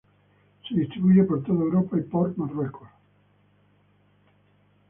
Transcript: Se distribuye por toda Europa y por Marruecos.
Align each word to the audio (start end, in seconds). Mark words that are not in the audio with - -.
Se 0.67 0.73
distribuye 0.73 1.23
por 1.25 1.43
toda 1.43 1.59
Europa 1.63 1.95
y 1.95 2.01
por 2.01 2.35
Marruecos. 2.35 2.89